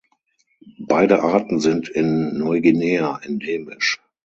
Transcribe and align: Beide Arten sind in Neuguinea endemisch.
Beide 0.79 1.21
Arten 1.21 1.59
sind 1.59 1.87
in 1.87 2.35
Neuguinea 2.39 3.19
endemisch. 3.21 4.01